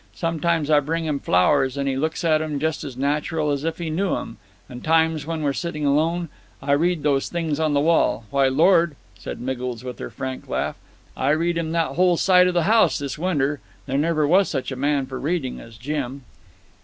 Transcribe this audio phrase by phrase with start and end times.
[0.15, 3.77] Sometimes I bring him flowers, and he looks at 'em just as natural as if
[3.77, 7.75] he knew 'em; and times, when we're sitting alone, I read him those things on
[7.75, 8.25] the wall.
[8.31, 10.75] Why, Lord!" said Miggles, with her frank laugh,
[11.15, 13.59] "I've read him that whole side of the house this winter.
[13.85, 16.23] There never was such a man for reading as Jim."